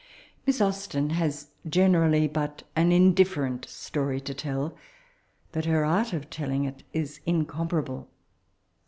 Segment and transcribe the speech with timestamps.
[0.47, 4.75] Miss Austen has generally but aa indifferent story to tell,
[5.51, 8.09] but her art of telling it is incomparable.